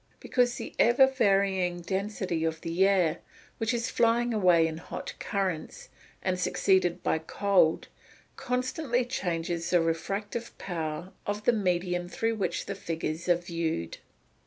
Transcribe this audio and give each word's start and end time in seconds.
_Because 0.19 0.55
the 0.55 0.73
ever 0.79 1.05
varying 1.05 1.81
density 1.81 2.43
of 2.43 2.61
the 2.61 2.87
air 2.87 3.19
which 3.59 3.71
is 3.71 3.91
flying 3.91 4.33
away 4.33 4.65
in 4.65 4.77
hot 4.77 5.13
currents, 5.19 5.89
and 6.23 6.39
succeeded 6.39 7.03
by 7.03 7.19
cold, 7.19 7.87
constantly 8.35 9.05
changes 9.05 9.69
the 9.69 9.79
refractive 9.79 10.57
power 10.57 11.11
of 11.27 11.43
the 11.43 11.53
medium 11.53 12.09
through 12.09 12.33
which 12.33 12.65
the 12.65 12.73
figures 12.73 13.29
are 13.29 13.35
viewed. 13.35 13.99